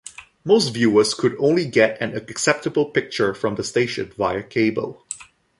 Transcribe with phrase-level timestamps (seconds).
[0.43, 5.05] Most viewers could only get an acceptable picture from the station via cable.